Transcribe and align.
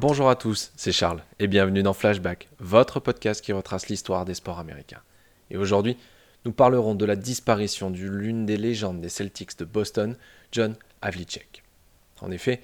Bonjour 0.00 0.30
à 0.30 0.36
tous, 0.36 0.70
c'est 0.76 0.92
Charles 0.92 1.24
et 1.40 1.48
bienvenue 1.48 1.82
dans 1.82 1.92
Flashback, 1.92 2.48
votre 2.60 3.00
podcast 3.00 3.44
qui 3.44 3.52
retrace 3.52 3.88
l'histoire 3.88 4.24
des 4.24 4.34
sports 4.34 4.60
américains. 4.60 5.00
Et 5.50 5.56
aujourd'hui, 5.56 5.96
nous 6.44 6.52
parlerons 6.52 6.94
de 6.94 7.04
la 7.04 7.16
disparition 7.16 7.90
de 7.90 7.98
l'une 7.98 8.46
des 8.46 8.56
légendes 8.56 9.00
des 9.00 9.08
Celtics 9.08 9.58
de 9.58 9.64
Boston, 9.64 10.14
John 10.52 10.76
Havlicek. 11.02 11.64
En 12.20 12.30
effet, 12.30 12.60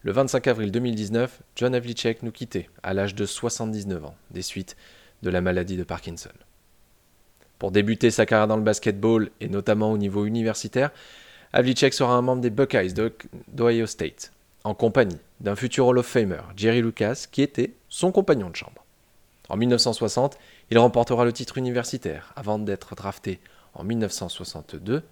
le 0.00 0.10
25 0.10 0.44
avril 0.48 0.72
2019, 0.72 1.42
John 1.54 1.72
Havlicek 1.72 2.24
nous 2.24 2.32
quittait 2.32 2.68
à 2.82 2.94
l'âge 2.94 3.14
de 3.14 3.26
79 3.26 4.04
ans, 4.04 4.16
des 4.32 4.42
suites 4.42 4.76
de 5.22 5.30
la 5.30 5.40
maladie 5.40 5.76
de 5.76 5.84
Parkinson. 5.84 6.32
Pour 7.60 7.70
débuter 7.70 8.10
sa 8.10 8.26
carrière 8.26 8.48
dans 8.48 8.56
le 8.56 8.64
basketball 8.64 9.30
et 9.40 9.48
notamment 9.48 9.92
au 9.92 9.98
niveau 9.98 10.26
universitaire, 10.26 10.90
Havlicek 11.52 11.94
sera 11.94 12.14
un 12.14 12.22
membre 12.22 12.42
des 12.42 12.50
Buckeyes 12.50 12.92
d'Ohio 13.52 13.86
State, 13.86 14.32
en 14.64 14.74
compagnie 14.74 15.18
d'un 15.40 15.56
futur 15.56 15.86
Hall 15.86 15.98
of 15.98 16.06
Famer, 16.06 16.42
Jerry 16.56 16.82
Lucas, 16.82 17.26
qui 17.30 17.42
était 17.42 17.74
son 17.88 18.12
compagnon 18.12 18.50
de 18.50 18.56
chambre. 18.56 18.84
En 19.48 19.56
1960, 19.56 20.38
il 20.70 20.78
remportera 20.78 21.24
le 21.24 21.32
titre 21.32 21.58
universitaire 21.58 22.32
avant 22.36 22.58
d'être 22.58 22.94
drafté 22.94 23.40
en 23.74 23.84
1962 23.84 25.02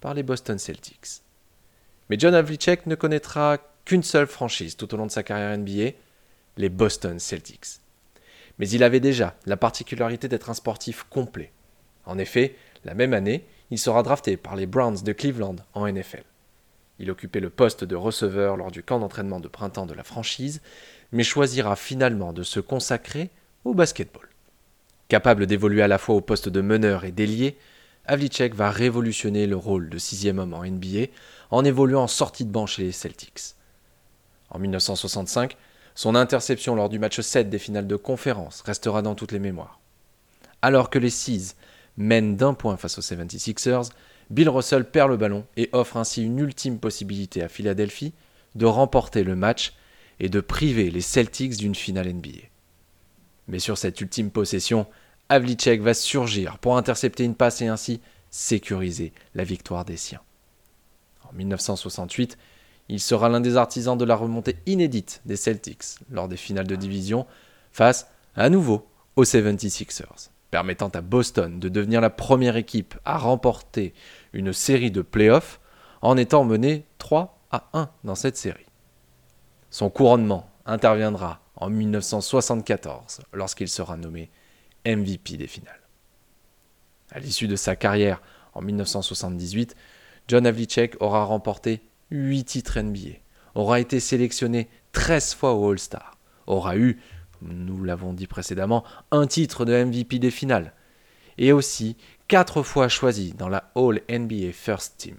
par 0.00 0.14
les 0.14 0.22
Boston 0.22 0.58
Celtics. 0.58 1.22
Mais 2.08 2.18
John 2.18 2.34
Havlicek 2.34 2.86
ne 2.86 2.94
connaîtra 2.94 3.58
qu'une 3.84 4.02
seule 4.02 4.26
franchise 4.26 4.76
tout 4.76 4.92
au 4.94 4.96
long 4.96 5.06
de 5.06 5.10
sa 5.10 5.22
carrière 5.22 5.56
NBA, 5.56 5.92
les 6.56 6.68
Boston 6.68 7.18
Celtics. 7.18 7.80
Mais 8.58 8.68
il 8.68 8.84
avait 8.84 9.00
déjà 9.00 9.36
la 9.46 9.56
particularité 9.56 10.28
d'être 10.28 10.50
un 10.50 10.54
sportif 10.54 11.04
complet. 11.04 11.50
En 12.04 12.18
effet, 12.18 12.56
la 12.84 12.94
même 12.94 13.14
année, 13.14 13.44
il 13.70 13.78
sera 13.78 14.02
drafté 14.02 14.36
par 14.36 14.56
les 14.56 14.66
Browns 14.66 15.02
de 15.02 15.12
Cleveland 15.12 15.56
en 15.74 15.90
NFL. 15.90 16.24
Il 17.00 17.10
occupait 17.10 17.40
le 17.40 17.48
poste 17.48 17.82
de 17.82 17.96
receveur 17.96 18.58
lors 18.58 18.70
du 18.70 18.82
camp 18.82 18.98
d'entraînement 18.98 19.40
de 19.40 19.48
printemps 19.48 19.86
de 19.86 19.94
la 19.94 20.04
franchise, 20.04 20.60
mais 21.12 21.24
choisira 21.24 21.74
finalement 21.74 22.34
de 22.34 22.42
se 22.42 22.60
consacrer 22.60 23.30
au 23.64 23.72
basketball. 23.72 24.28
Capable 25.08 25.46
d'évoluer 25.46 25.80
à 25.80 25.88
la 25.88 25.96
fois 25.96 26.14
au 26.14 26.20
poste 26.20 26.50
de 26.50 26.60
meneur 26.60 27.06
et 27.06 27.10
d'ailier, 27.10 27.56
Havlicek 28.04 28.54
va 28.54 28.70
révolutionner 28.70 29.46
le 29.46 29.56
rôle 29.56 29.88
de 29.88 29.96
sixième 29.96 30.38
homme 30.38 30.52
en 30.52 30.62
NBA 30.62 31.06
en 31.50 31.64
évoluant 31.64 32.02
en 32.02 32.06
sortie 32.06 32.44
de 32.44 32.52
banc 32.52 32.66
chez 32.66 32.82
les 32.82 32.92
Celtics. 32.92 33.54
En 34.50 34.58
1965, 34.58 35.56
son 35.94 36.14
interception 36.14 36.74
lors 36.74 36.90
du 36.90 36.98
match 36.98 37.18
7 37.18 37.48
des 37.48 37.58
finales 37.58 37.86
de 37.86 37.96
conférence 37.96 38.60
restera 38.60 39.00
dans 39.00 39.14
toutes 39.14 39.32
les 39.32 39.38
mémoires. 39.38 39.80
Alors 40.60 40.90
que 40.90 40.98
les 40.98 41.10
Seas 41.10 41.54
mène 41.96 42.36
d'un 42.36 42.52
point 42.52 42.76
face 42.76 42.98
aux 42.98 43.02
76ers, 43.02 43.90
Bill 44.30 44.48
Russell 44.48 44.88
perd 44.88 45.10
le 45.10 45.16
ballon 45.16 45.44
et 45.56 45.68
offre 45.72 45.96
ainsi 45.96 46.22
une 46.22 46.38
ultime 46.38 46.78
possibilité 46.78 47.42
à 47.42 47.48
Philadelphie 47.48 48.12
de 48.54 48.66
remporter 48.66 49.24
le 49.24 49.34
match 49.34 49.74
et 50.20 50.28
de 50.28 50.40
priver 50.40 50.90
les 50.90 51.00
Celtics 51.00 51.56
d'une 51.56 51.74
finale 51.74 52.12
NBA. 52.12 52.46
Mais 53.48 53.58
sur 53.58 53.76
cette 53.76 54.00
ultime 54.00 54.30
possession, 54.30 54.86
Havlicek 55.28 55.80
va 55.80 55.94
surgir 55.94 56.58
pour 56.58 56.76
intercepter 56.76 57.24
une 57.24 57.34
passe 57.34 57.60
et 57.62 57.66
ainsi 57.66 58.00
sécuriser 58.30 59.12
la 59.34 59.42
victoire 59.42 59.84
des 59.84 59.96
siens. 59.96 60.20
En 61.28 61.32
1968, 61.32 62.38
il 62.88 63.00
sera 63.00 63.28
l'un 63.28 63.40
des 63.40 63.56
artisans 63.56 63.98
de 63.98 64.04
la 64.04 64.16
remontée 64.16 64.56
inédite 64.66 65.22
des 65.24 65.36
Celtics 65.36 65.96
lors 66.10 66.28
des 66.28 66.36
finales 66.36 66.66
de 66.66 66.76
division 66.76 67.26
face 67.72 68.08
à 68.36 68.48
nouveau 68.48 68.86
aux 69.16 69.24
76ers 69.24 70.30
permettant 70.50 70.88
à 70.88 71.00
Boston 71.00 71.60
de 71.60 71.68
devenir 71.68 72.00
la 72.00 72.10
première 72.10 72.56
équipe 72.56 72.94
à 73.04 73.18
remporter 73.18 73.94
une 74.32 74.52
série 74.52 74.90
de 74.90 75.02
playoffs 75.02 75.60
en 76.02 76.16
étant 76.16 76.44
mené 76.44 76.86
3 76.98 77.38
à 77.50 77.68
1 77.72 77.90
dans 78.04 78.14
cette 78.14 78.36
série. 78.36 78.66
Son 79.70 79.90
couronnement 79.90 80.50
interviendra 80.66 81.40
en 81.56 81.70
1974 81.70 83.20
lorsqu'il 83.32 83.68
sera 83.68 83.96
nommé 83.96 84.30
MVP 84.86 85.36
des 85.36 85.46
finales. 85.46 85.80
À 87.12 87.18
l'issue 87.18 87.48
de 87.48 87.56
sa 87.56 87.76
carrière 87.76 88.22
en 88.54 88.62
1978, 88.62 89.76
John 90.28 90.46
Havlicek 90.46 90.96
aura 91.00 91.24
remporté 91.24 91.82
8 92.10 92.44
titres 92.44 92.80
NBA, 92.80 93.18
aura 93.54 93.80
été 93.80 94.00
sélectionné 94.00 94.68
13 94.92 95.34
fois 95.34 95.54
au 95.54 95.70
All-Star, 95.70 96.18
aura 96.46 96.76
eu 96.76 97.00
nous 97.42 97.84
l'avons 97.84 98.12
dit 98.12 98.26
précédemment, 98.26 98.84
un 99.10 99.26
titre 99.26 99.64
de 99.64 99.84
MVP 99.84 100.18
des 100.18 100.30
finales, 100.30 100.72
et 101.38 101.52
aussi 101.52 101.96
quatre 102.28 102.62
fois 102.62 102.88
choisi 102.88 103.32
dans 103.32 103.48
la 103.48 103.70
All 103.74 104.02
NBA 104.10 104.52
First 104.52 104.98
Team. 104.98 105.16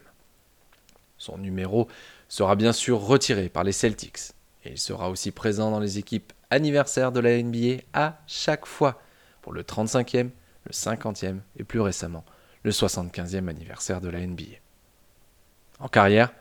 Son 1.17 1.37
numéro 1.37 1.87
sera 2.27 2.55
bien 2.55 2.73
sûr 2.73 2.99
retiré 2.99 3.49
par 3.49 3.63
les 3.63 3.71
Celtics, 3.71 4.31
et 4.63 4.71
il 4.71 4.77
sera 4.79 5.09
aussi 5.09 5.31
présent 5.31 5.71
dans 5.71 5.79
les 5.79 5.97
équipes 5.97 6.33
anniversaires 6.49 7.11
de 7.11 7.19
la 7.19 7.41
NBA 7.41 7.83
à 7.93 8.19
chaque 8.27 8.65
fois, 8.65 9.01
pour 9.41 9.53
le 9.53 9.63
35e, 9.63 10.29
le 10.65 10.71
50e 10.71 11.39
et 11.57 11.63
plus 11.63 11.79
récemment 11.79 12.23
le 12.63 12.71
75e 12.71 13.47
anniversaire 13.47 14.01
de 14.01 14.09
la 14.09 14.25
NBA. 14.25 14.59
En 15.79 15.87
carrière, 15.87 16.33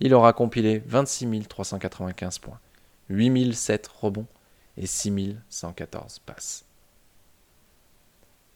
il 0.00 0.14
aura 0.14 0.32
compilé 0.32 0.82
26 0.86 1.48
395 1.48 2.38
points, 2.38 2.60
8007 3.08 3.88
rebonds, 3.88 4.26
et 4.76 4.86
6114 4.86 6.20
passes. 6.20 6.64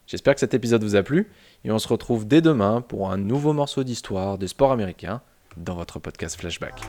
J'espère 0.06 0.34
que 0.34 0.40
cet 0.40 0.54
épisode 0.54 0.82
vous 0.82 0.96
a 0.96 1.02
plu 1.02 1.30
et 1.64 1.70
on 1.70 1.78
se 1.78 1.88
retrouve 1.88 2.26
dès 2.26 2.40
demain 2.40 2.80
pour 2.80 3.10
un 3.10 3.18
nouveau 3.18 3.52
morceau 3.52 3.84
d'histoire 3.84 4.38
des 4.38 4.48
sports 4.48 4.72
américains 4.72 5.20
dans 5.56 5.74
votre 5.74 5.98
podcast 5.98 6.40
Flashback. 6.40 6.80